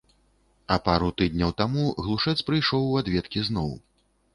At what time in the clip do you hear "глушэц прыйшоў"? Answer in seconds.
2.03-2.91